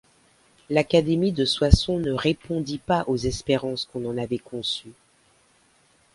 L’Académie 0.71 1.31
de 1.31 1.45
Soissons 1.45 1.99
ne 1.99 2.11
répondit 2.11 2.79
pas 2.79 3.03
aux 3.05 3.17
espérances 3.17 3.85
qu’on 3.85 4.09
en 4.09 4.17
avait 4.17 4.39
conçues. 4.39 4.93